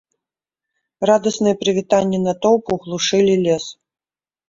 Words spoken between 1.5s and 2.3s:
прывітанні